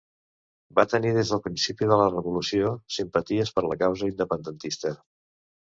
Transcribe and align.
Va 0.79 0.85
tenir 0.93 1.11
des 1.17 1.33
del 1.33 1.41
principi 1.47 1.89
de 1.91 1.99
la 2.03 2.09
revolució 2.15 2.73
simpaties 2.97 3.55
per 3.59 3.67
la 3.69 3.81
causa 3.85 4.11
independentista. 4.15 4.99